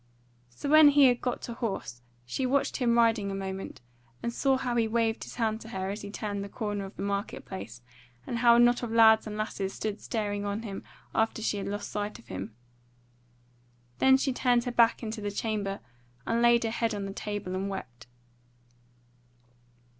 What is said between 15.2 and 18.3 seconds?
the chamber and laid her head on the table and wept.